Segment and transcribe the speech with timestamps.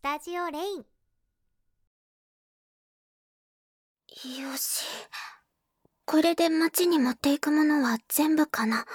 [0.00, 0.78] スタジオレイン
[4.40, 4.86] よし。
[6.06, 8.86] これで町に持っていくものは全部かな。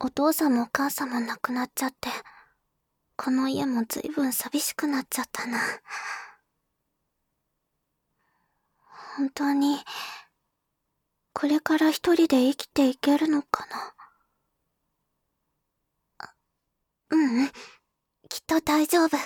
[0.00, 2.08] お父さんもお母さんも亡くなっちゃって、
[3.18, 5.58] この家も随分寂しくなっちゃったな。
[9.18, 9.76] 本当に、
[11.34, 13.94] これから一人で生きていけるのかな。
[17.10, 17.50] ううん、
[18.34, 19.16] きっと大丈夫。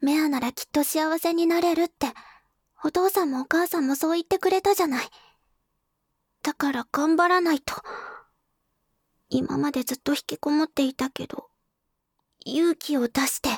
[0.00, 2.06] メアならきっと幸せになれるって、
[2.82, 5.06] お父さんもお母さんもそう言ってくれたじゃない。
[6.42, 7.74] だから頑張らないと。
[9.28, 11.50] 今までずっと引きこもっていたけど、
[12.46, 13.50] 勇気を出して、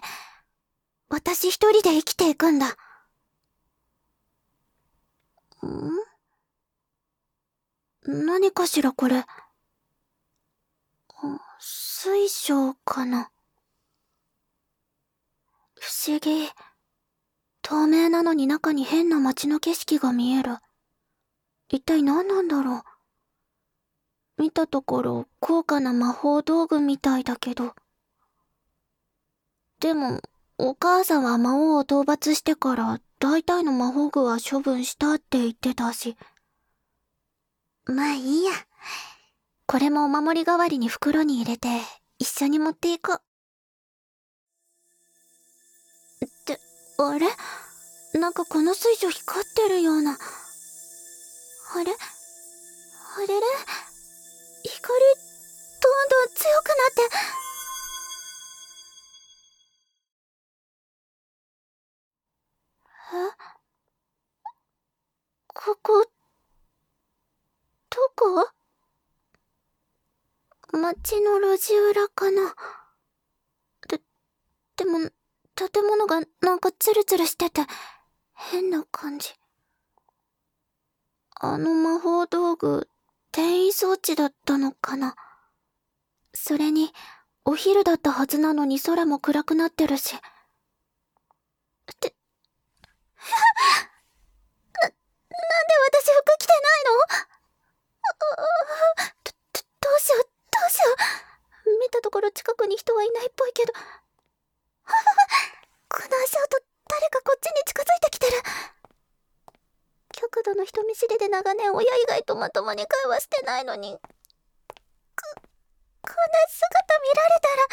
[1.09, 2.77] 私一人で生きていくんだ。
[5.65, 5.91] ん？
[8.27, 9.25] 何かしらこれ。
[11.61, 13.31] 水晶かな。
[15.87, 16.49] 不思議。
[17.63, 20.57] 透明なのに中に変な街の景色が見える。
[21.69, 22.83] 一体何なんだろ
[24.39, 24.43] う。
[24.43, 27.77] 見たところ高価な魔法道具みたいだけど。
[29.79, 30.21] でも、
[30.59, 36.17] お母さんは魔王を討伐してから大体の魔法具は処分したって言ってたし。
[37.85, 38.51] まあいいや。
[39.69, 41.69] これもお守り代わりに袋に入れて
[42.19, 43.36] 一緒に持っていこう。
[46.99, 47.29] あれ？
[48.19, 50.13] なんかこの水晶光ってるような。
[50.13, 50.17] あ
[51.85, 51.93] れ？
[51.93, 53.35] あれれ？
[54.65, 54.89] 光、
[55.83, 57.03] どんどん強くなって。
[63.13, 63.17] え？
[65.55, 66.05] ここ、
[67.91, 68.51] どこ？
[70.73, 72.55] 街の路地裏かな。
[73.89, 74.01] で、
[74.77, 75.11] でも、
[75.57, 77.63] 建物がなんかツルツルしてて、
[78.35, 79.35] 変な感じ。
[81.41, 82.89] あの魔法道具、
[83.33, 85.17] 転移装置だったのかな。
[86.35, 86.93] それに、
[87.47, 90.15] お昼だったはずなのに空も暗くなってるし。
[90.15, 90.19] っ
[92.01, 92.15] て、
[94.83, 94.97] な、なんで
[95.93, 96.91] 私服着てないの？
[98.19, 98.43] ど、ど、
[99.81, 100.29] どうしよう、ど
[100.67, 100.85] うしよ
[101.75, 101.79] う。
[101.81, 103.73] 見たところ近くに人はいないっぽいけど。
[105.89, 108.43] この足音、誰かこっちに近づいてきてる。
[110.13, 113.99] 極度の人見知りで長年親以外とまともに会話してないのに。
[113.99, 114.01] こ、
[116.03, 117.67] こんな姿見られたら、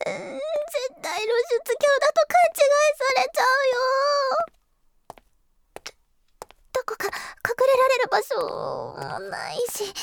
[0.00, 3.78] 絶対露出狂だと勘違いされちゃうよ。
[5.84, 5.92] ど、
[6.72, 7.12] どこか隠
[7.66, 8.36] れられる場所
[8.96, 9.94] もないし。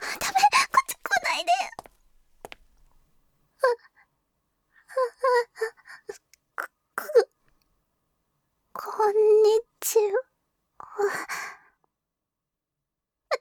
[0.00, 0.34] ダメ、
[0.70, 1.50] こっち来ないで。
[3.60, 3.66] あ、
[6.56, 6.66] こ、
[8.72, 10.02] こ、こんにちは。
[10.04, 11.00] 違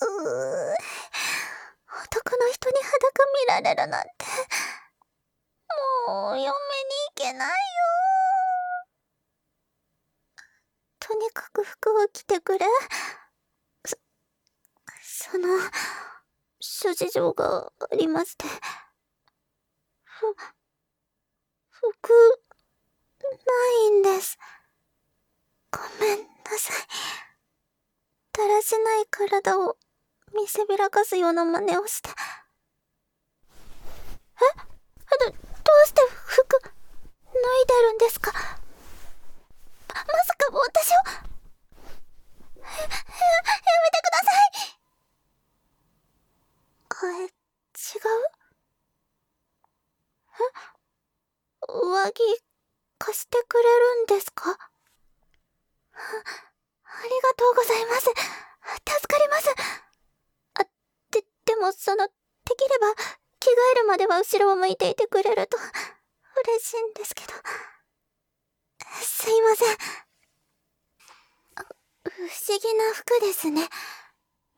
[0.00, 0.74] う
[2.04, 4.10] 男の人に裸見られるなんて、
[6.06, 6.52] もう、嫁に行
[7.16, 7.54] けないよ
[11.00, 12.66] とにかく服を着てくれ。
[13.84, 13.96] そ、
[15.30, 15.48] その、
[17.18, 18.46] 諸事情がありまして。
[20.04, 20.34] ふ、
[21.70, 22.10] 服、
[23.20, 23.28] な
[23.86, 24.38] いんです。
[25.70, 26.24] ごめんな
[26.58, 26.76] さい。
[28.32, 29.76] だらしない体を
[30.34, 32.10] 見せびらかすような真似をして。
[34.40, 36.72] えど、どうして服、脱い
[37.66, 38.32] でるんですか
[39.88, 44.78] まさか私をや、やめてください
[46.90, 47.30] あれ、違う
[50.34, 50.68] え
[51.66, 52.22] 上着、
[52.98, 54.50] 貸してくれるんですか
[55.90, 58.00] ありがとうございます。
[58.00, 58.14] 助
[59.12, 59.54] かります。
[60.54, 60.64] あ、
[61.10, 62.12] で、でもその、で
[62.56, 62.94] きれば、
[63.40, 67.32] 着替後ろを向いていてくれると、嬉しいんですけど。
[69.00, 69.76] すいません。
[72.04, 73.68] 不思議な服ですね。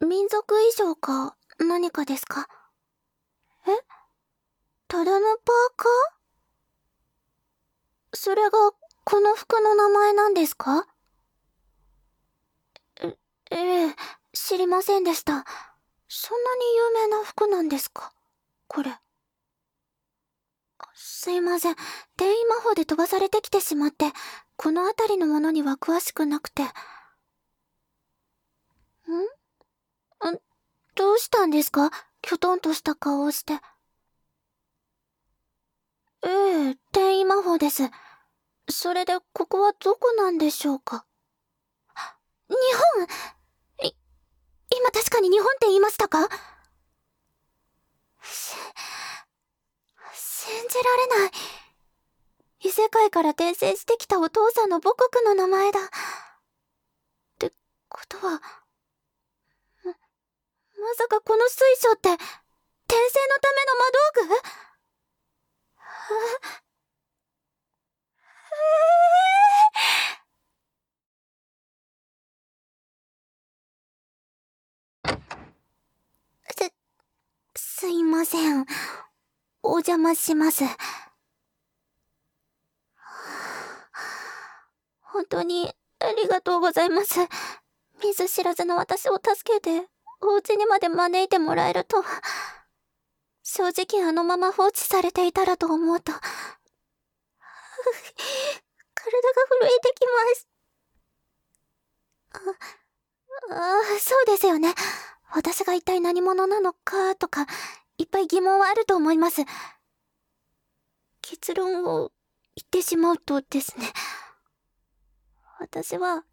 [0.00, 2.48] 民族衣装か何かですか？
[3.66, 3.70] え？
[4.88, 5.90] ただのパーカー？
[8.14, 8.72] それが
[9.04, 10.86] この服の名前なんですか？
[13.02, 13.16] え、
[13.50, 13.96] ええ、
[14.32, 15.44] 知りませんでした。
[16.08, 18.12] そんなに有名な服なんですか？
[18.68, 18.98] これ。
[21.22, 21.72] すいません。
[22.17, 24.06] 転移魔法で飛ばされてきてしまって、
[24.56, 26.62] この辺りのものには詳しくなくて。
[26.62, 26.69] ん？
[30.94, 31.90] どうしたんですか？
[32.22, 33.52] きょとんとした顔をして。
[36.22, 37.82] ええ、転移魔法です。
[38.70, 41.05] それで、ここはどこなんでしょうか？
[42.49, 42.56] 日
[43.78, 43.87] 本？
[43.88, 43.94] い、
[44.75, 46.26] 今確かに日本って言いましたか、
[50.40, 51.31] 信じられない。
[52.60, 55.81] 異世界から転生してきたお父さんの母国の名前だ。
[55.84, 55.88] っ
[57.38, 57.52] て
[57.90, 58.40] ことは、
[59.84, 59.98] ま、ま
[60.96, 62.25] さかこの水晶って、転
[62.88, 64.40] 生のための魔道具？
[77.56, 78.64] す、すいません。
[79.62, 80.64] お邪魔します。
[85.00, 87.20] 本当にありがとうございます。
[88.02, 89.88] 見ず知らずの私を助けて、
[90.20, 92.02] お家にまで招いてもらえると。
[93.42, 96.22] 正直あのまま放置されていたらと思うと、体が
[98.94, 100.48] 震えてきます。
[103.50, 104.74] ああ、そうですよね。
[105.32, 107.46] 私が一体何者なのかとか、
[108.00, 109.43] いっぱい疑問はあると思います。
[111.20, 112.11] 結論を
[112.56, 113.93] 言ってしまうとですね。
[115.58, 116.25] 私は、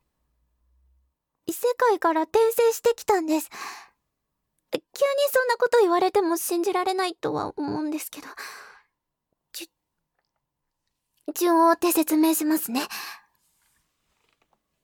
[1.45, 3.49] 異世界から転生してきたんです。
[4.71, 4.81] 急に
[5.29, 8.27] そんなこと言われても信じられないとは思うんですけど。
[9.51, 12.87] じゅ、順を追って説明しますね。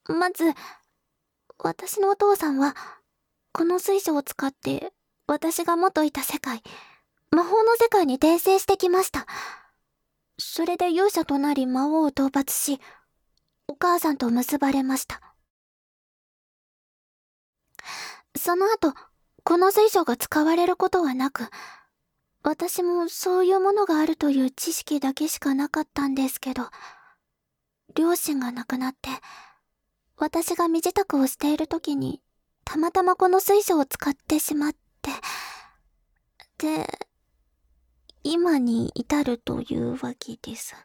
[0.07, 0.43] まず、
[1.59, 2.75] 私のお父さんは、
[3.53, 4.91] この水晶を使って、
[5.27, 6.61] 私が元いた世界、
[7.31, 9.25] 魔法の世界に転生してきました。
[10.37, 12.79] それで勇者となり魔王を討伐し、
[13.67, 15.21] お母さんと結ばれました。
[18.35, 18.93] その後、
[19.45, 21.49] この水晶が使われることはなく、
[22.43, 26.63] 私もそういうものがあるという知識だけしかなかったんですけど、
[27.95, 29.09] 両親が亡くなって、
[30.17, 32.21] 私が身支度をしている時に、
[32.65, 34.73] たまたまこの水晶を使ってしまっ
[35.03, 35.11] て、
[36.57, 36.87] で、
[38.23, 40.75] 今に至るというわけです。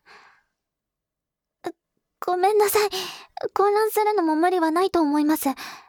[2.20, 2.90] ごめんなさい。
[3.54, 5.44] 混乱するのも無理はないと思います。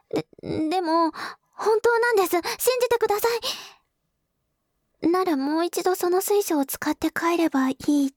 [0.10, 0.26] で、
[0.70, 1.12] でも、
[1.54, 2.30] 本当なんです。
[2.30, 2.42] 信
[2.80, 3.28] じてくださ
[5.02, 5.10] い。
[5.10, 8.12] ならもう一度その水晶を使って帰ればいいっ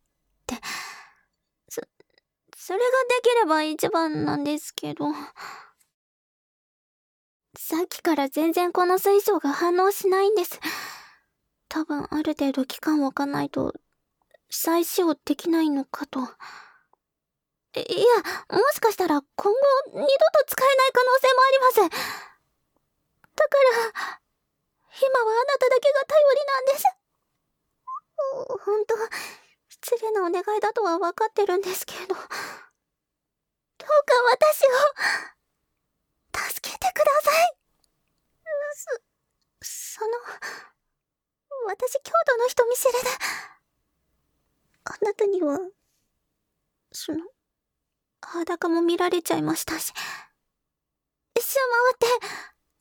[0.47, 0.57] て。
[1.69, 1.81] そ、
[2.57, 2.89] それがで
[3.23, 5.07] きれば一番なんですけど。
[7.55, 10.59] さっきから全然この水晶が反応しないんです。
[11.69, 13.75] 多分ある程度期間を置かないと
[14.51, 16.21] 再使用できないのかと。
[16.21, 16.27] いや、
[18.51, 20.07] もしかしたら今後二度と
[20.47, 22.03] 使えない可能性もあります。
[23.35, 24.21] だから、
[25.01, 26.85] 今はあなただけが頼りなんです。
[28.65, 28.95] 本当、
[29.69, 32.27] 失礼なお願いだとは分かってるんですけど、どうか
[34.33, 35.42] 私を、
[36.35, 37.57] 助けてください。
[38.75, 40.13] そ、その、
[41.67, 42.99] 私京都の人見知りで、
[44.85, 45.59] あなたには、
[46.93, 47.19] その、
[48.21, 49.93] 裸も見られちゃいましたし、
[51.35, 51.59] 一周
[51.99, 52.27] 回って、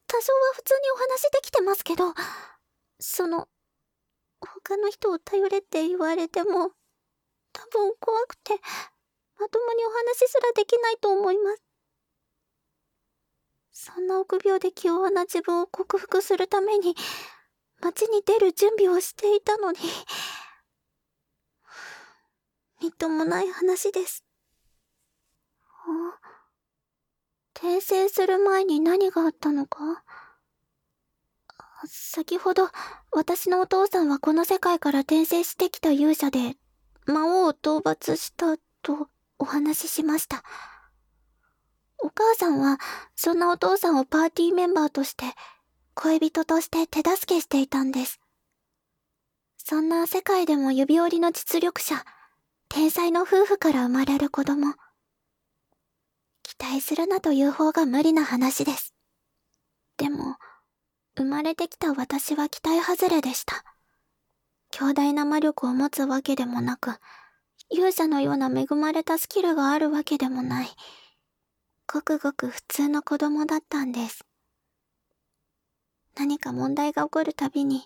[0.08, 2.14] 多少は普通にお話できてますけど、
[3.00, 3.48] その、
[4.42, 6.72] 他の人を頼れって言われても、
[7.54, 8.54] 多分怖くて、
[9.40, 11.71] まともにお話すらできないと思います。
[13.84, 16.96] そんな臆病で気弱な自分を克服するために、
[17.82, 19.80] 街に出る準備をしていたのに、
[22.80, 24.24] みっともない話です。
[27.56, 30.04] 転生する前に何があったのか？
[31.88, 32.70] 先ほど、
[33.12, 36.56] 私のお父さんはこの世界から転生してきた勇者で、
[37.08, 39.08] 魔王を討伐したと
[39.40, 40.44] お話ししました。
[42.04, 42.80] お母さんは、
[43.16, 45.26] そんなお父さんをパーティーメンバーとして、
[45.94, 48.20] 恋人として手助けしていたんです。
[49.58, 52.04] そんな世界でも指折りの実力者、
[52.70, 54.74] 天才の夫婦から生まれる子供。
[56.44, 58.96] 期待するなという方が無理な話です。
[59.98, 60.38] でも、
[61.16, 63.64] 生まれてきた私は期待外れでした。
[64.72, 66.98] 強大な魔力を持つわけでもなく、
[67.70, 70.70] 勇者のような恵まれたスキルがあるわけでもない、
[71.94, 74.26] ごくごく普通の子供だったんです。
[76.16, 77.84] 何か問題が起こるたびに、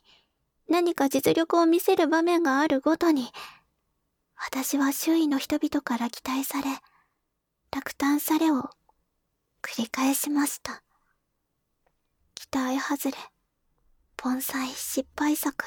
[0.69, 3.31] 何か実力を見せる場面があるごとに、
[4.35, 6.67] 私は周囲の人々から期待され、
[7.71, 8.69] 落胆されを
[9.63, 10.83] 繰り返しました。
[12.35, 13.17] 期待外れ、
[14.17, 15.65] 盆栽、失敗作。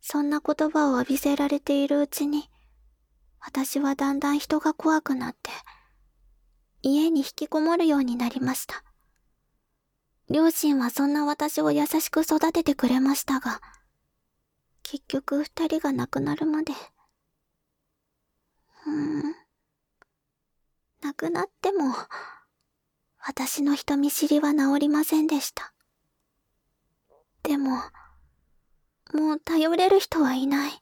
[0.00, 2.50] そんな言葉を浴びせられているうちに、
[3.38, 5.52] 私はだんだん人が怖くなって、
[6.82, 8.84] 家に引きこもるようになりました。
[10.28, 13.60] 両親はそんな私を優しく育ててくれましたが、
[14.82, 16.72] 結局二人が亡くなるまで、
[18.86, 19.34] うーん。
[21.02, 21.94] 亡くなっても、
[23.18, 25.72] 私の人見知りは治りませんでした。
[27.42, 27.76] でも、
[29.12, 30.72] もう頼れる人はいない。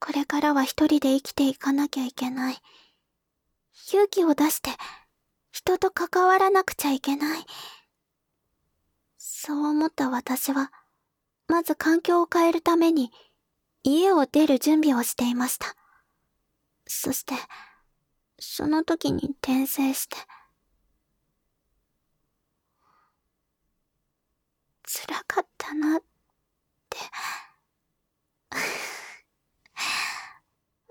[0.00, 2.58] これからは一人で生きていかなきゃいけない。
[3.92, 4.70] 勇気を出して、
[5.50, 7.44] 人と関わらなくちゃいけない。
[9.18, 10.70] そう思った私は、
[11.48, 13.10] まず環境を変えるために、
[13.82, 15.74] 家を出る準備をしていました。
[16.86, 17.34] そして、
[18.38, 20.16] その時に転生して、
[24.84, 26.02] 辛かったなっ
[26.88, 26.98] て。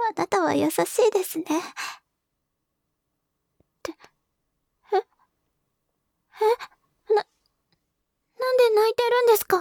[0.09, 1.45] あなたは優しいですね。
[1.45, 1.47] っ
[3.83, 3.91] て、
[4.93, 5.05] え、え、
[6.41, 7.13] え？
[7.13, 7.25] な、
[8.39, 9.57] なんで泣いてるんですか？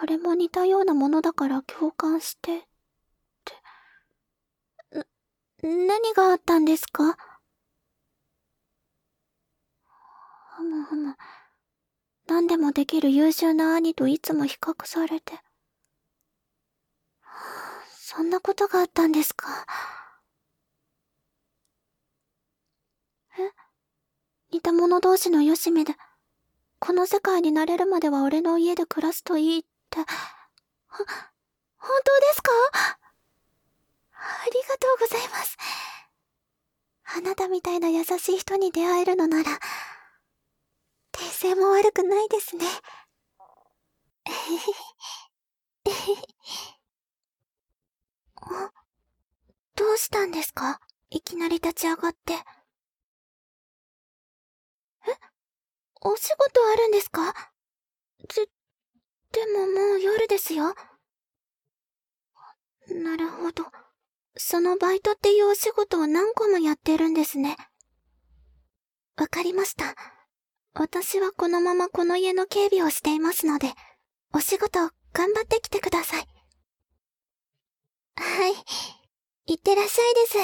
[0.00, 2.62] あれも似たようなものだから共感して、っ
[3.44, 3.54] て。
[4.96, 5.04] な、
[5.62, 7.16] 何があったんですか？
[10.56, 11.16] ふむふむ。
[12.26, 15.40] 何でもできる優秀な兄といつも比較されて。
[17.90, 19.66] そんなことがあったんですか？
[23.38, 23.50] え
[24.52, 25.94] 似た者同士のよしめで、
[26.78, 30.06] この世界になれるまでは俺の家で暮らすといいって、は、
[31.76, 32.50] 本当ですか？
[34.12, 35.56] ありがとうございます。
[37.16, 39.50] あなたみたいな優しい人に出会えるのなら、
[41.12, 42.66] 訂正も悪くないですね。
[44.26, 44.36] えへへ。
[45.86, 46.16] えへへ
[49.74, 50.80] どうしたんですか？
[51.10, 52.34] いきなり立ち上がって。
[55.06, 55.12] え
[56.00, 57.34] お仕事あるんですか？
[58.34, 58.46] で、
[59.32, 60.74] でももう夜ですよ。
[62.88, 63.64] なるほど。
[64.36, 67.56] そのバイトっていうお仕事を何個もやってるんですね。
[69.16, 69.96] わかりました。
[70.74, 73.72] 私はこのままこの家の警備をしていますので、
[74.32, 74.78] お仕事
[75.12, 76.28] 頑張ってきてください。
[78.16, 78.54] はい。
[79.52, 80.38] いってらっしゃいです。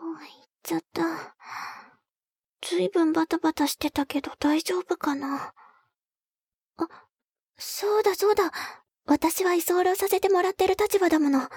[0.00, 1.34] 入っちゃった。
[2.60, 5.54] ずいぶんバタバタしてたけど大丈夫かな？
[6.76, 6.88] あ、
[7.56, 8.52] そうだそうだ。
[9.06, 11.48] 私は居候させてもらってる立場だもの。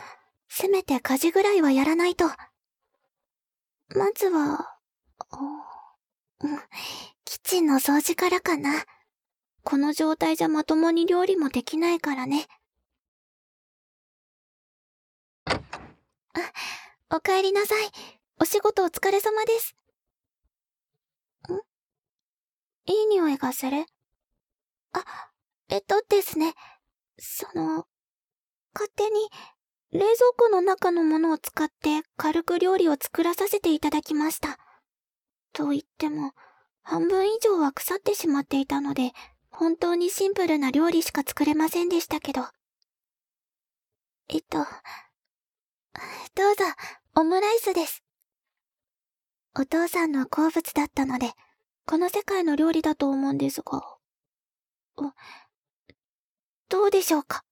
[0.47, 2.25] せめて家事ぐらいはやらないと。
[3.89, 4.77] まずは、
[6.39, 6.57] うん、
[7.25, 8.85] キッチンの掃除からかな。
[9.65, 12.47] この状態じゃまともに料理もできないからね。
[15.45, 15.57] あ、
[17.13, 18.20] お帰りなさい。
[18.41, 19.75] お仕事お疲れ様です。
[21.47, 21.53] ん？
[22.91, 23.85] いい匂いがする
[24.93, 25.05] あ、
[25.69, 26.55] えっとですね。
[27.19, 27.85] その、
[28.73, 29.29] 勝手に
[29.91, 34.57] 冷蔵庫の中のものを使って軽く料理を作らさせていただきました。
[35.53, 36.31] と言っても、
[36.81, 39.11] 半分以上は腐ってしまっていたので、
[39.51, 42.41] 本当にシンプルな料理しか作れませんでしたけど。
[44.29, 44.65] えっと、どう
[46.55, 46.63] ぞ、
[47.17, 48.03] オムライスです。
[49.53, 51.33] お父さんの好物だったので、
[51.85, 53.97] この世界の料理だと思うんですが。
[56.69, 57.43] どうでしょうか？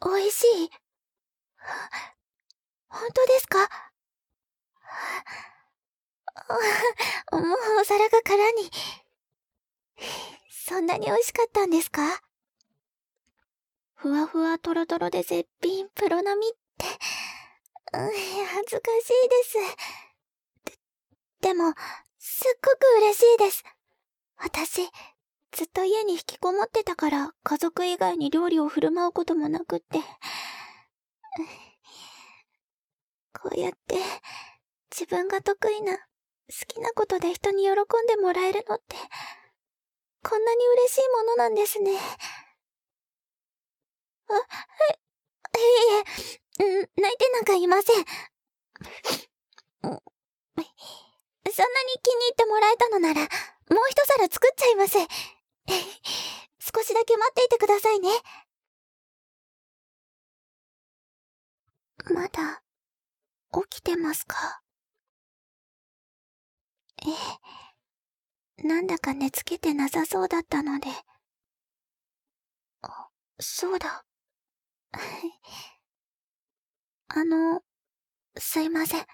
[0.00, 0.70] 美味しい？
[2.88, 3.58] 本当ですか？
[7.32, 7.42] もう
[7.80, 8.70] お皿が空に。
[10.48, 12.22] そんなに美味しかったんですか？
[13.94, 16.86] ふわふわとろとろで絶品プロ並みって、
[17.92, 18.10] 恥
[18.70, 19.58] ずかしいです。
[21.46, 21.74] で、も、
[22.18, 23.62] すっごく嬉しいです。
[24.36, 24.82] 私、
[25.52, 30.00] ずっと家に引きこもってたから家族以外に料理を振る舞うこともなくって。
[33.32, 33.96] こうやって
[34.90, 36.00] 自分が得意な好
[36.66, 37.74] きなことで人に喜ん
[38.08, 38.96] でもらえるのって
[40.24, 41.92] こんなに嬉しいものなんですね。
[44.28, 44.98] あ、い、
[46.58, 48.04] えいえ、泣いてなんかいません。
[51.56, 53.28] そんなに気に入ってもらえたのなら、もう
[53.88, 54.98] 一皿作っちゃいます。
[56.60, 58.10] 少しだけ待っていてくださいね。
[62.12, 62.62] まだ、
[63.70, 64.60] 起きてますか？
[67.06, 67.10] え
[68.62, 68.66] え。
[68.66, 70.90] なんだか寝つけてなさそうだったので。
[72.82, 73.08] あ、
[73.40, 74.04] そうだ。
[77.08, 77.62] あの、
[78.36, 79.06] すいません。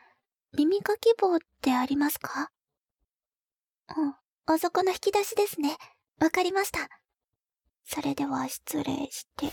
[0.55, 2.51] 耳かき棒ってありますか？
[3.97, 4.15] うん、
[4.47, 5.77] あそこの引き出しですね。
[6.21, 6.89] わかりました。
[7.85, 9.51] それでは失礼して。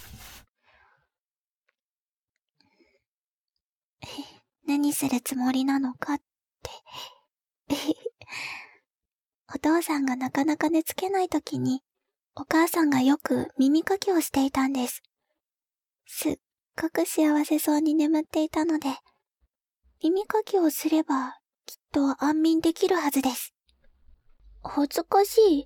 [4.68, 6.25] 何するつもりなのかって。
[9.53, 11.82] お父さんがなかなか寝つけないときに、
[12.36, 15.01] お母さんがよく耳かきをしていたんです。
[16.06, 16.38] すっ
[16.79, 18.89] ごく幸せそうに眠っていたので、
[20.01, 23.53] 耳かきをすれば、きっと安眠できるはずです。
[24.63, 25.65] 恥ずかしい。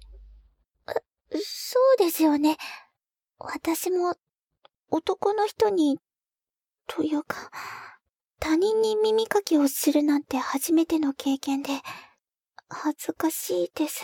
[1.32, 2.58] そうですよね。
[3.38, 4.16] 私も、
[4.90, 6.00] 男の人に、
[6.88, 7.52] というか、
[8.40, 11.70] 他人に耳かきをするなんて初めての経験で、
[12.70, 14.04] 恥ずかしいです。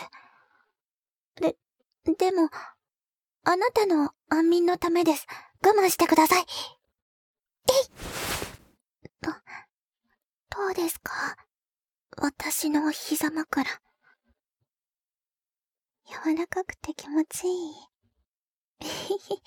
[1.34, 1.56] で、
[2.16, 2.50] でも、
[3.42, 5.26] あなたの安眠のためです。
[5.66, 6.42] 我慢してください。
[6.42, 7.90] えい
[9.22, 9.32] ど、
[10.50, 11.36] どうですか？
[12.16, 13.64] 私の膝枕。
[16.06, 17.74] 柔らかくて気持ちいい。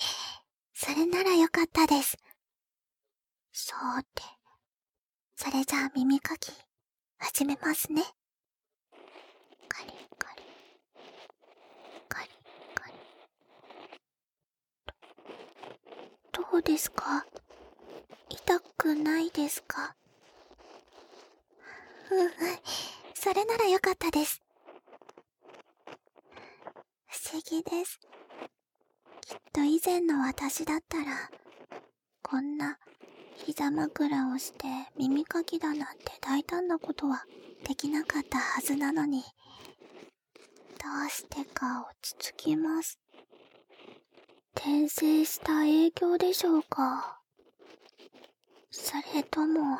[0.73, 2.17] それならよかったです。
[3.51, 4.23] そうて。
[5.35, 6.51] それじゃあ耳かき、
[7.17, 8.03] 始めますね。
[9.67, 10.43] カリカリ。
[12.07, 12.29] カリ
[12.75, 12.93] カリ。
[16.31, 17.25] どうですか？
[18.29, 19.95] 痛くないですか？
[22.11, 22.29] うん。
[23.13, 24.41] それならよかったです。
[27.07, 27.99] 不思議です。
[29.21, 31.29] きっと以前の私だったら、
[32.21, 32.77] こんな
[33.37, 34.67] 膝枕をして
[34.97, 37.23] 耳かきだなんて大胆なことは
[37.67, 39.27] できなかったはずなのに、ど
[41.07, 42.99] うしてか落ち着きます。
[44.55, 47.19] 転生した影響でしょうか
[48.69, 49.79] それとも、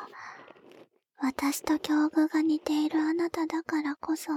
[1.26, 4.30] 私と境遇が似ているあなただからこそ、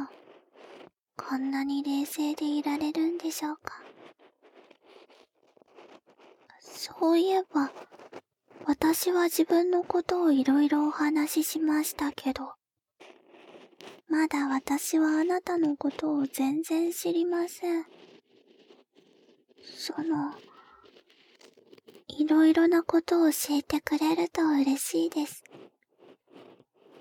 [1.18, 3.84] こんなに冷静でいられるんでしょうか？
[6.62, 7.72] そういえば、
[8.66, 12.54] 私は自分のことをいろいろお話ししましたけど、
[14.08, 17.86] まだ私はあなたのことを全然知りません。
[19.78, 20.34] その、
[22.08, 25.44] いろいろなことを教えてくれると嬉しいです。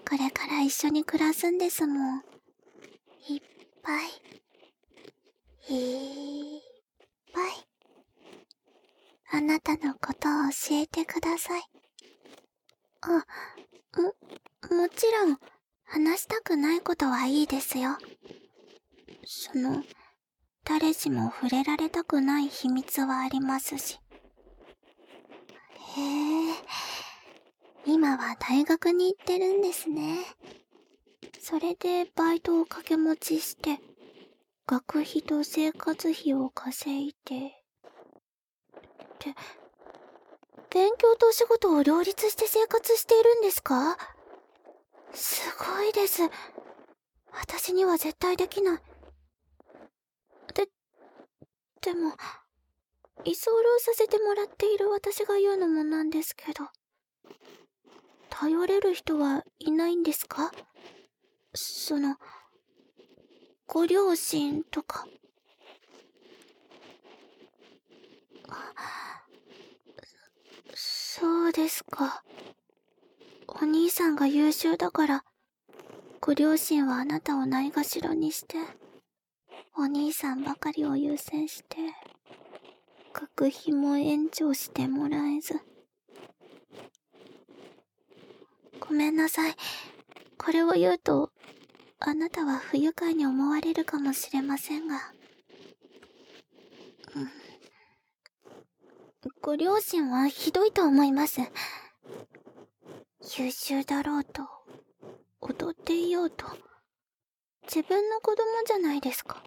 [0.09, 2.19] これから一緒に暮らすんですもん。
[3.29, 3.41] いっ
[3.83, 4.07] ぱい。
[5.75, 6.61] いっ
[7.33, 7.53] ぱい。
[9.33, 11.63] あなたのことを教えてください。
[13.01, 13.27] あ、
[14.71, 15.39] も、もちろん、
[15.85, 17.99] 話したくないことはいいですよ。
[19.25, 19.83] その、
[20.65, 23.99] 誰しも触れられたくない秘密はありますし。
[25.97, 26.55] へえ、
[27.87, 30.19] 今は大学に行ってるんですね。
[31.41, 33.79] それでバイトを掛け持ちして、
[34.67, 37.49] 学費と生活費を稼いで、っ
[39.19, 39.35] て、
[40.71, 43.97] 勉強とお仕事を両立して生活しているんですか？
[45.15, 46.23] すごいです。
[47.33, 48.79] 私には絶対できない。
[50.55, 50.67] で、
[51.81, 52.17] でも、
[53.25, 53.39] 居候
[53.79, 56.65] させてもらっている私が言うのもなんですけど、
[58.39, 60.53] 頼れる人はいないんですか？
[61.55, 62.17] その、
[63.67, 65.07] ご両親とか。
[70.75, 72.23] そうですか。
[73.49, 75.25] お兄さんが優秀だから、
[76.21, 78.59] ご両親はあなたをないがしろにして、
[79.79, 81.79] お兄さんばかりを優先して、
[83.15, 85.59] 学費も延長してもらえず。
[88.81, 89.55] ごめんなさい。
[90.39, 91.31] これを言うと、
[91.99, 95.13] あなたは不愉快に思われるかもしれませんが。
[99.41, 101.41] ご両親はひどいと思います。
[103.39, 104.43] 優秀だろうと、
[105.41, 106.47] 踊っていようと、
[107.63, 109.43] 自分の子供じゃないですか。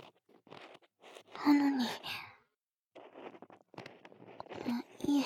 [1.45, 1.85] なのに、
[5.05, 5.23] いえ、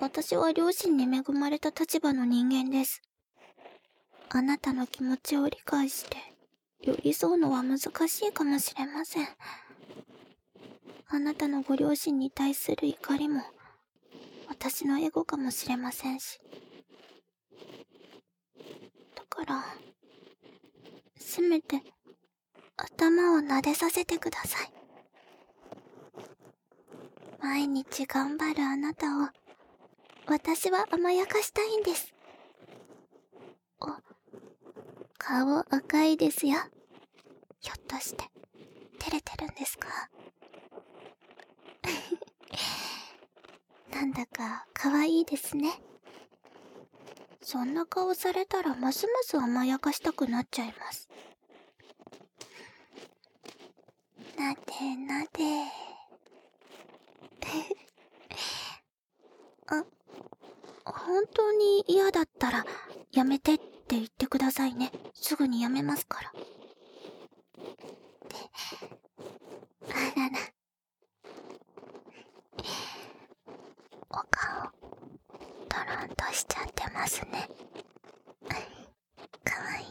[0.00, 3.02] 私は両親に恵まれた立場の人間です。
[4.28, 6.16] あなたの気持ちを理解して、
[6.82, 9.28] 寄り添うのは難しいかもしれません。
[11.08, 13.42] あなたのご両親に対する怒りも、
[14.48, 16.38] 私のエゴかもしれませんし。
[19.16, 19.64] だから、
[21.16, 21.82] せめて、
[22.76, 24.72] 頭を撫でさせてください。
[27.40, 29.28] 毎日頑張るあなたを、
[30.28, 32.12] 私は甘やかしたいんです。
[33.80, 33.86] お、
[35.16, 36.58] 顔赤いですよ。
[37.60, 38.24] ひょっとして、
[38.98, 39.88] 照れてるんですか？
[43.90, 45.80] なんだか可愛いですね。
[47.40, 51.08] そんな顔されたらますます甘やかしたくなっちゃいます。
[54.36, 55.28] なでなで。
[59.70, 59.84] あ、
[60.84, 62.64] 本当に嫌だったら
[63.12, 63.64] やめてって
[63.96, 64.90] 言ってくださいね。
[65.14, 66.32] すぐにやめますから。
[69.90, 70.38] あらら。
[74.10, 74.70] お顔、
[75.68, 77.48] トロンとしちゃってますね。
[79.44, 79.86] かわいい。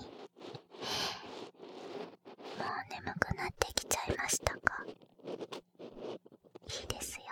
[2.58, 4.84] もう眠くなってきちゃいましたか。
[4.86, 4.90] い
[6.84, 7.24] いですよ。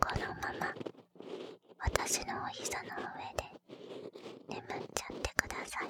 [0.00, 0.74] このまま、
[1.78, 3.44] 私のお膝の上で、
[4.48, 5.88] 眠っちゃってください。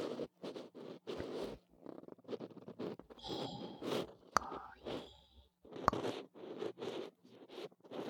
[3.19, 4.43] いい子、
[4.87, 5.03] いい
[5.87, 5.97] 子。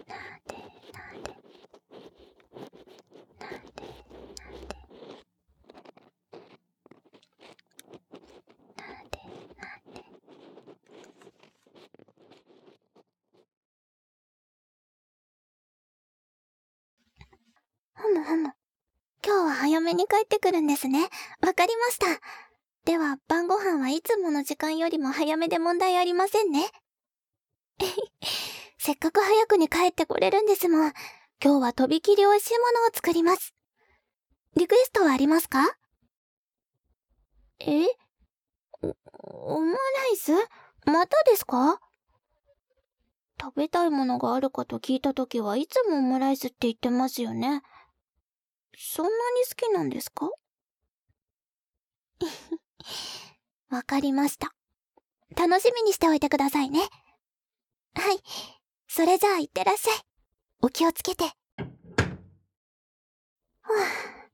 [0.09, 0.14] な
[0.47, 0.53] で
[0.93, 1.29] なで。
[3.38, 3.83] なで
[4.35, 4.75] なで。
[8.77, 9.19] なで
[9.57, 9.62] な
[9.93, 10.05] で。
[17.94, 18.52] ふむふむ。
[19.24, 21.09] 今日は早めに帰ってくるんですね。
[21.40, 22.07] わかりました。
[22.85, 26.70] では、晩ご飯はいつもの時間よりも早めで問題ありませんね。
[28.78, 30.92] せっかく早くに帰ってこれるんですもん。
[31.42, 33.54] 今日はとびきり美味しいものを作ります。
[34.57, 35.76] リクエストはありますか？
[37.61, 37.87] え？
[38.83, 39.78] オムラ
[40.12, 40.33] イス？
[40.85, 41.80] またですか？
[43.40, 47.62] 食べたいものがあるかと聞いたときはいつもオムライスって言ってますよね。
[48.77, 49.17] そんなに
[49.49, 50.31] 好きなんですか？
[53.71, 54.55] わかりました。
[55.37, 56.81] 楽しみにしておいてくださいね。
[57.95, 58.21] はい。
[58.87, 59.97] それじゃあ、いってらっしゃい。
[60.63, 61.25] お気をつけて。
[61.25, 64.25] はぁ。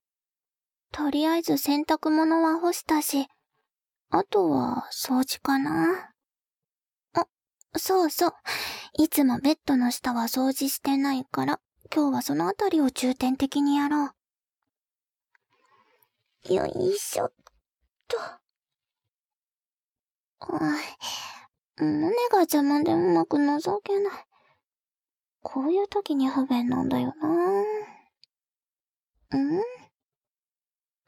[0.92, 3.28] とりあえず洗濯物は干したし、
[4.10, 6.12] あとは掃除かな。
[7.14, 7.26] あ、
[7.76, 8.34] そうそう。
[8.98, 11.60] いつもベッドの下は掃除してないから、
[11.94, 14.10] 今日はそのあたりを重点的にやろう。
[16.48, 17.32] よいしょっ
[18.08, 18.16] と。
[21.76, 24.12] 胸が邪魔でうまく覗けない。
[25.42, 27.28] こういう時に不便なんだよな。
[29.38, 29.62] ん？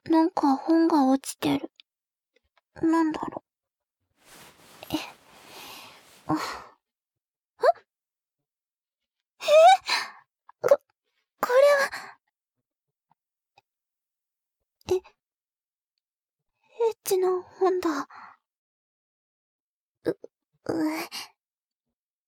[0.05, 1.71] なんか本が落ちてる。
[2.81, 3.42] なんだろ
[4.90, 4.95] う。
[4.95, 4.99] え、
[6.27, 6.37] あ、あ？
[9.40, 9.45] え？
[10.61, 10.81] こ、
[11.40, 11.90] これは、
[14.90, 15.03] え、エッ
[16.92, 18.09] ッチな本だ。
[20.05, 20.75] う、う、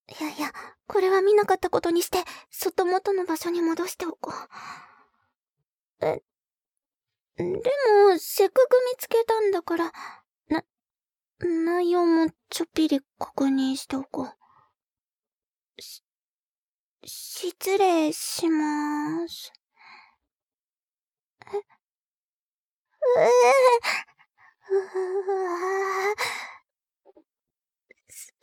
[0.08, 0.52] いやいや、
[0.86, 2.18] これは見なかったことにして、
[2.50, 4.32] そっと元の場所に戻しておこ
[6.00, 6.06] う。
[6.06, 6.22] え、
[7.36, 9.92] でも、せっかく見つけたんだから、
[10.48, 10.64] な、
[11.40, 14.28] 内容もちょっぴり確認しておこ
[15.78, 15.82] う。
[15.82, 16.02] し、
[17.04, 19.52] 失礼しまーす。
[21.46, 24.13] え、うえ
[28.08, 28.34] す、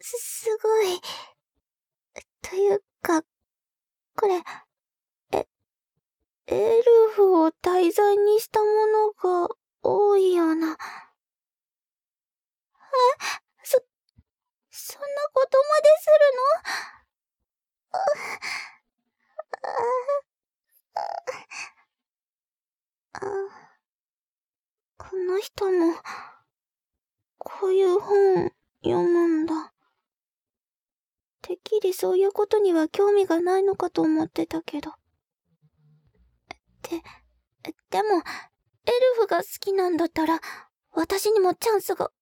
[0.00, 1.00] すごい。
[2.42, 3.22] というか、
[4.16, 4.42] これ、
[5.32, 5.46] え、
[6.46, 9.48] エルフを題材にしたものが
[9.82, 10.72] 多いような。
[10.72, 10.76] え、
[13.62, 13.82] そ、
[14.70, 16.36] そんなことまでする
[23.22, 23.60] の？
[23.66, 23.69] あ、
[25.00, 25.94] この人も、
[27.38, 28.52] こういう本
[28.84, 29.72] 読むんだ。
[31.40, 34.92] てっきりそういうことには興味がないのかと思ってたけど。
[36.82, 37.02] で、
[37.88, 38.22] でも、エル
[39.22, 40.38] フが好きなんだったら、
[40.92, 42.12] 私にもチャンスが、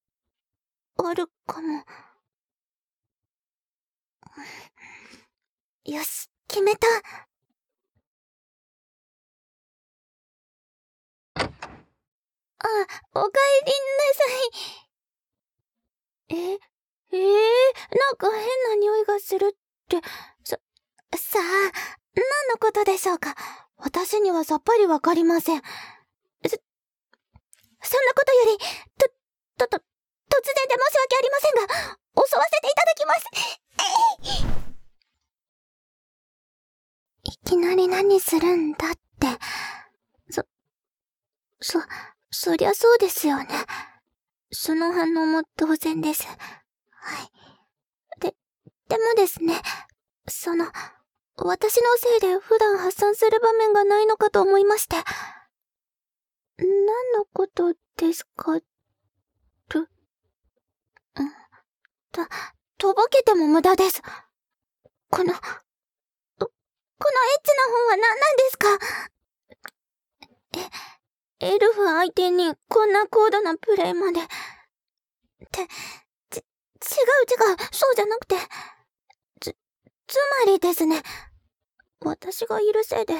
[0.99, 1.85] あるかも。
[5.85, 6.87] よし、決めた
[12.61, 12.66] あ
[13.14, 13.31] おか
[13.62, 14.25] えりなさ
[16.31, 16.37] い。
[16.37, 16.59] え、
[17.12, 17.29] えー、
[17.97, 18.40] なんか変
[18.71, 20.01] な匂いがするって、
[20.44, 20.59] さ、
[21.16, 21.42] さあ、
[22.14, 23.35] 何のことでしょうか？
[23.77, 25.62] 私にはさっぱりわかりません。
[25.62, 25.66] そ、
[27.81, 29.09] そんなことより、と、
[29.57, 33.25] と、と、突然で申し訳ありませんが、襲わせていただきます。
[37.23, 38.99] いきなり何するんだって。
[40.31, 40.44] そ、
[41.61, 41.79] そ、
[42.31, 43.47] そりゃそうですよね。
[44.51, 46.27] その反応も当然です。
[46.27, 46.35] は
[47.23, 47.31] い。
[48.21, 48.35] で、
[48.88, 49.61] でもですね、
[50.29, 50.71] その、
[51.37, 54.97] 私のせいで普段発散する場面がないのかと思いまして。
[56.59, 56.67] 何
[57.17, 58.61] のことですか？
[59.69, 59.87] と、ん
[62.11, 62.27] と、
[62.79, 64.03] とぼけても無駄です。
[65.11, 65.35] この、このエッ
[67.43, 68.67] チな本は何なんですか？
[70.57, 70.59] え、
[71.40, 74.20] エルフ相手にこんな高度なプレイまで。
[74.20, 74.24] っ
[75.51, 75.66] て、
[76.31, 76.42] ち、違う
[77.51, 78.37] 違う、そうじゃなくて、
[79.40, 79.57] つ、
[80.07, 81.03] つまりですね、
[82.01, 83.14] 私がいるせいで、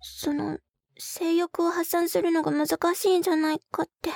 [0.00, 0.58] その、
[0.98, 4.10] 性欲を発散するのが難しいんじゃないかって、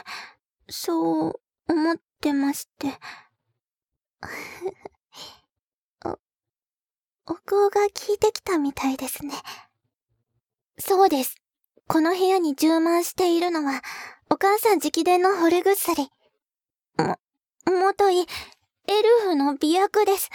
[0.69, 2.99] そう思ってまして。
[6.05, 6.19] お、
[7.33, 9.35] お香が効いてきたみたいですね。
[10.79, 11.35] そうです。
[11.89, 13.83] この部屋に充満しているのは、
[14.29, 16.11] お母さん直伝の惚れ薬。
[16.99, 17.17] も、
[17.65, 18.27] もとい、エル
[19.23, 20.29] フの美薬です。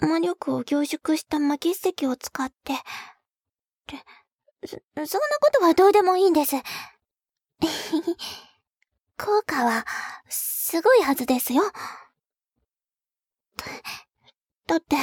[0.00, 2.74] 魔力を凝縮した魔結石を使って、
[3.86, 3.96] で、
[4.66, 6.56] そ、そんなことはどうでもいいんです。
[9.16, 9.86] 効果は、
[10.28, 11.62] すごいはずですよ。
[14.66, 14.96] だって、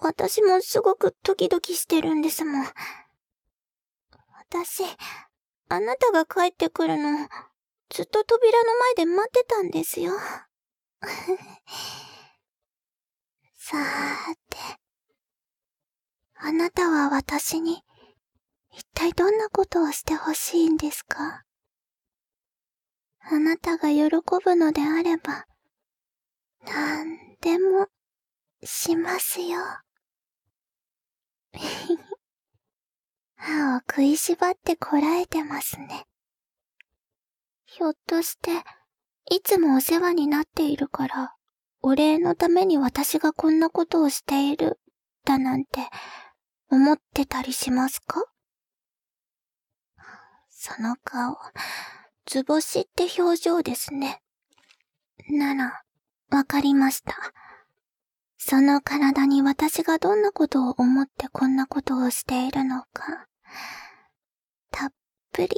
[0.00, 2.66] 私もすごくドキドキしてるんですもん。
[4.54, 4.84] 私、
[5.68, 7.28] あなたが帰ってくるの、
[7.90, 10.12] ずっと扉の前で待ってたんですよ。
[13.58, 14.56] さーて、
[16.34, 17.82] あなたは私に、
[18.70, 21.42] 一体どんなことをしてほしいんですか？
[23.22, 24.04] あなたが喜
[24.44, 25.48] ぶのであれば、
[26.60, 27.88] なんでも、
[28.62, 29.58] しますよ。
[33.46, 36.06] 歯を食いしばってこらえてますね。
[37.66, 38.50] ひょっとして、
[39.30, 41.34] いつもお世話になっているから、
[41.82, 44.80] お礼のために私がこんなことをしている、
[45.26, 45.80] だなんて、
[46.70, 48.24] 思ってたりしますか？
[50.48, 51.36] その顔、
[52.24, 54.22] 図星って表情ですね。
[55.28, 55.82] なら、
[56.30, 57.14] わかりました。
[58.38, 63.26] その体に私がどんなことを思ってこんなことをしているのか、
[64.70, 64.92] たっ
[65.32, 65.48] ぷり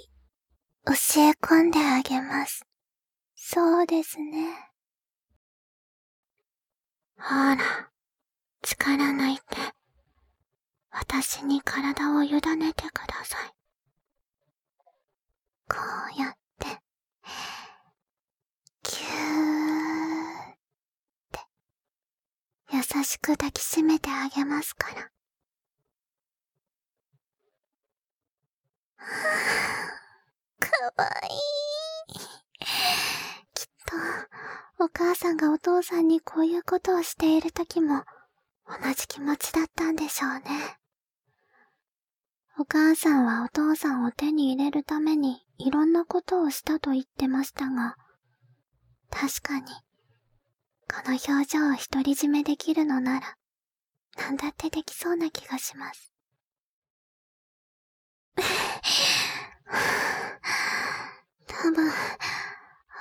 [0.87, 2.65] 教え込んであげます。
[3.35, 4.73] そうですね。
[7.19, 7.91] ほら、
[8.63, 9.43] 力抜いて、
[10.91, 13.53] 私に体を委ねてください。
[15.69, 15.77] こ
[16.17, 16.67] うやって、
[18.83, 20.57] ぎゅーっ
[21.33, 21.41] て、
[22.73, 25.11] 優しく抱きしめてあげますから。
[30.59, 32.65] かわいい。
[33.55, 33.67] きっ
[34.79, 38.05] と、お母さんがお父さんにこういうことをしている時も、
[38.67, 40.79] 同じ気持ちだったんでしょうね。
[42.59, 47.97] お母さんはお父さんを手に入れるためにいろんなことをしたと言ってましたが、
[49.11, 49.67] 確かに、
[50.89, 53.37] この表情を独り占めできるのなら、
[54.17, 56.16] なんだってできそうな気がします。
[61.67, 61.91] 多分、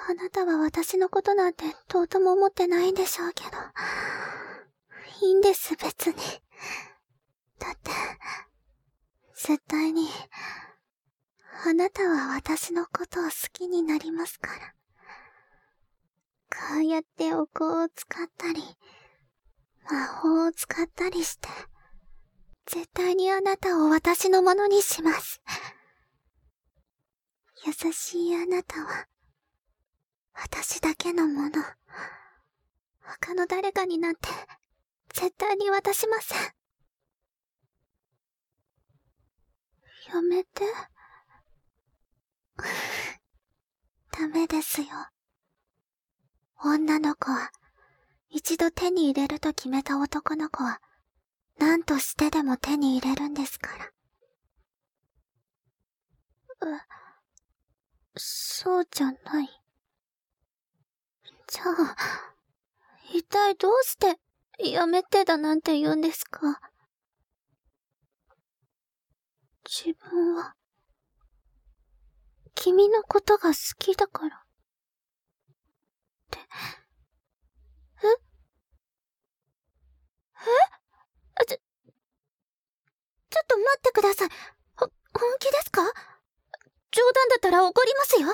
[0.10, 3.49] あなたは私のことなんてとうとも思ってないんでしょうけど、
[5.21, 6.15] いいんです、別に。
[7.60, 7.91] だって、
[9.36, 10.08] 絶対に、
[11.63, 14.73] あなたは私のことを好きになりますから。
[16.73, 18.63] こうやってお香を使ったり、
[19.91, 21.49] 魔法を使ったりして、
[22.65, 25.39] 絶対にあなたを私のものにします。
[27.65, 29.08] 優しいあなたは、
[30.34, 31.63] 私だけのもの。
[33.01, 34.30] 他の誰かになんて、
[35.10, 36.38] 絶対に渡しません。
[40.13, 40.63] やめて。
[44.12, 44.88] ダメですよ。
[46.63, 47.51] 女の子は、
[48.30, 50.82] 一度手に入れると決めた男の子は、
[51.58, 53.91] 何としてでも手に入れるんですから。
[56.67, 57.05] え、
[58.17, 59.62] そうじゃない。
[61.47, 61.95] じゃあ、
[63.13, 64.19] 一体どうして、
[64.60, 66.60] やめてだなんて言うんですか？
[69.65, 70.56] 自分は、
[72.56, 74.38] 君のことが好きだから。
[74.38, 74.41] っ
[76.32, 76.39] て、
[78.04, 78.08] え？
[81.41, 81.45] え？
[81.45, 84.30] ちょ、ちょっと待ってください。
[84.78, 85.82] ほ、本気ですか？
[86.96, 88.34] 冗談だったら怒りますよ。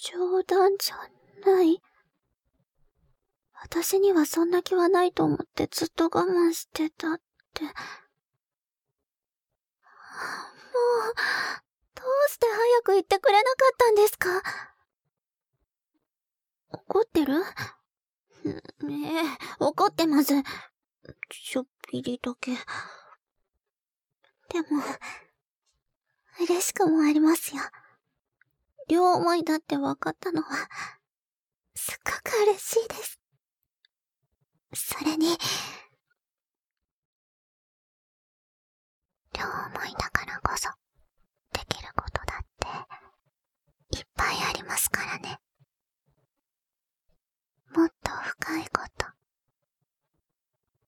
[0.00, 0.96] 冗談じゃ
[1.44, 1.82] ない
[3.60, 7.20] 私にはそんな気はないと思ってずっと我慢してたっ
[7.52, 7.64] て。
[7.64, 7.72] もう、
[11.94, 14.42] どうして早く言ってくれなかったんですか？
[16.70, 17.44] 怒ってる？
[18.86, 19.22] ねえ、
[19.58, 20.32] 怒ってます。
[21.28, 22.52] ちょっぴりだけ。
[24.48, 24.82] でも、
[26.40, 27.62] 嬉しくもありますよ。
[28.88, 30.48] 両思いだって分かったのは、
[31.74, 33.20] すっごく嬉しいです。
[34.74, 35.36] それに、
[39.32, 40.68] 両思いだからこそ、
[41.52, 42.86] できることだっ
[43.90, 45.40] て、いっぱいありますからね。
[47.74, 49.06] もっと深いこと、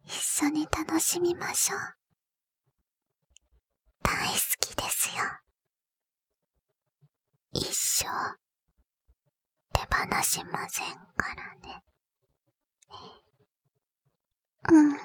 [0.04, 1.97] 一緒に楽しみましょう。
[4.08, 5.22] 大好きですよ。
[7.52, 8.06] 一生、
[9.74, 11.82] 手放しませんからね。
[14.70, 14.96] うん。